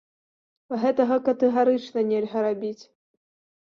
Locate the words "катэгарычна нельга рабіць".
1.29-2.79